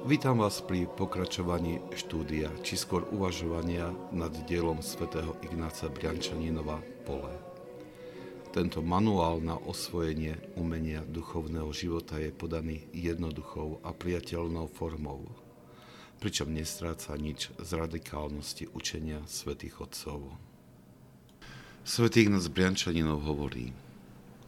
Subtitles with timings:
[0.00, 7.36] Vítam vás pri pokračovaní štúdia, či skôr uvažovania nad dielom svätého Ignáca Briančaninova Pole.
[8.48, 15.28] Tento manuál na osvojenie umenia duchovného života je podaný jednoduchou a priateľnou formou,
[16.16, 20.32] pričom nestráca nič z radikálnosti učenia svätých Otcov.
[21.84, 23.76] Svetý Ignác Briančaninov hovorí,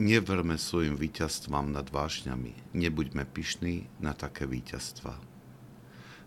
[0.00, 5.31] Neverme svojim víťazstvám nad vášňami, nebuďme pyšní na také víťazstva.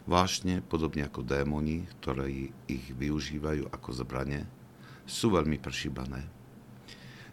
[0.06, 4.46] Vášne, podobne ako démoni, ktoré ich využívajú ako zbrane,
[5.10, 6.30] sú veľmi prešíbané.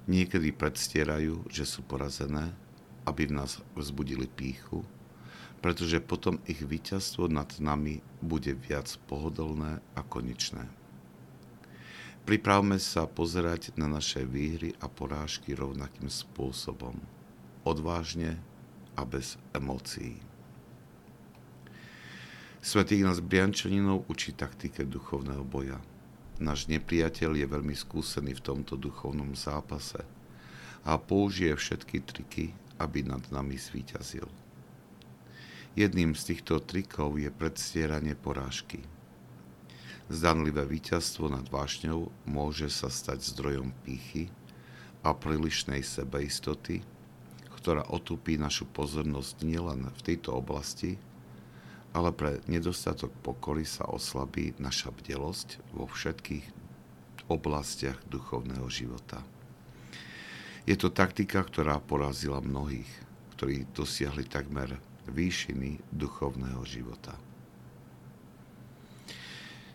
[0.09, 2.49] Niekedy predstierajú, že sú porazené,
[3.05, 4.89] aby v nás vzbudili píchu,
[5.61, 10.67] pretože potom ich víťazstvo nad nami bude viac pohodlné a konečné.
[12.25, 16.97] Pripravme sa pozerať na naše výhry a porážky rovnakým spôsobom,
[17.69, 18.41] odvážne
[18.97, 20.32] a bez emócií.
[22.63, 25.83] Svetý Ignác Briančaninov učí taktike duchovného boja.
[26.39, 29.99] Náš nepriateľ je veľmi skúsený v tomto duchovnom zápase
[30.87, 34.31] a použije všetky triky, aby nad nami svíťazil.
[35.75, 38.87] Jedným z týchto trikov je predstieranie porážky.
[40.07, 44.31] Zdanlivé víťazstvo nad vášňou môže sa stať zdrojom pýchy
[45.03, 46.87] a prílišnej sebeistoty,
[47.59, 50.95] ktorá otupí našu pozornosť nielen v tejto oblasti,
[51.93, 56.45] ale pre nedostatok pokory sa oslabí naša bdelosť vo všetkých
[57.29, 59.21] oblastiach duchovného života.
[60.65, 62.89] Je to taktika, ktorá porazila mnohých,
[63.37, 64.81] ktorí dosiahli takmer
[65.11, 67.13] výšiny duchovného života.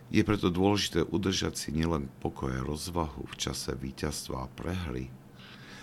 [0.08, 5.12] Je preto dôležité udržať si nielen pokoj a rozvahu v čase víťazstva a prehry,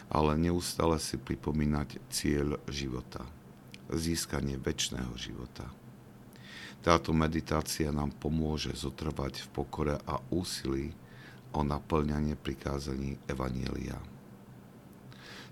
[0.10, 3.22] ale neustále si pripomínať cieľ života,
[3.94, 5.70] získanie väčšného života–
[6.86, 10.94] táto meditácia nám pomôže zotrvať v pokore a úsilí
[11.56, 13.98] o naplňanie prikázaní Evanielia.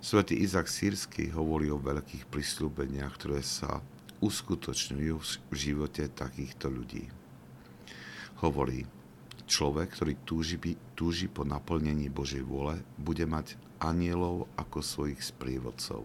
[0.04, 3.80] Svetý Izak Sírsky hovorí o veľkých prisľúbeniach, ktoré sa
[4.20, 5.16] uskutočňujú
[5.48, 7.08] v živote takýchto ľudí.
[8.44, 8.84] Hovorí,
[9.48, 10.60] človek, ktorý túži,
[10.96, 16.04] túži po naplnení Božej vôle, bude mať anielov ako svojich sprievodcov.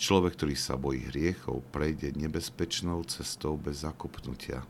[0.00, 4.64] Človek, ktorý sa bojí hriechov, prejde nebezpečnou cestou bez zakopnutia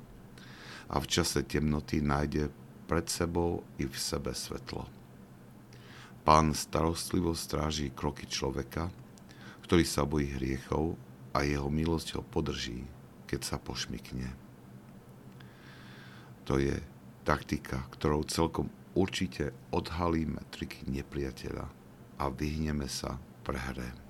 [0.90, 2.50] a v čase temnoty nájde
[2.90, 4.90] pred sebou i v sebe svetlo.
[6.26, 8.90] Pán starostlivo stráži kroky človeka,
[9.62, 10.98] ktorý sa bojí hriechov
[11.30, 12.82] a jeho milosť ho podrží,
[13.30, 14.34] keď sa pošmikne.
[16.50, 16.74] To je
[17.22, 18.66] taktika, ktorou celkom
[18.98, 21.70] určite odhalíme triky nepriateľa
[22.18, 23.14] a vyhneme sa
[23.46, 24.09] prehre.